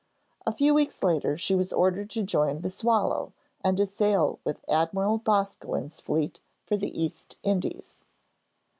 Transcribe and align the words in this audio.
A 0.47 0.51
few 0.51 0.73
weeks 0.73 1.03
later, 1.03 1.37
she 1.37 1.53
was 1.53 1.71
ordered 1.71 2.09
to 2.09 2.23
join 2.23 2.61
the 2.61 2.71
'Swallow,' 2.71 3.33
and 3.63 3.77
to 3.77 3.85
sail 3.85 4.39
with 4.43 4.65
Admiral 4.67 5.19
Boscawen's 5.19 5.99
fleet 6.01 6.39
for 6.65 6.75
the 6.75 6.89
East 6.99 7.37
Indies. 7.43 7.99